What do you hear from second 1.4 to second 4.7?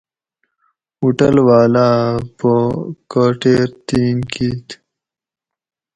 واۤلاۤ اۤ پا کاٹیر تِین کِیت